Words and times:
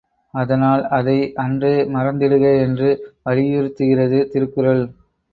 அதனால் 0.33 0.83
அதை 0.89 1.17
அன்றே 1.35 1.73
மறந்திடுக 1.91 2.45
என்று 2.61 2.89
வலியுறுத்துகிறது 3.25 4.19
திருக்குறள். 4.31 4.83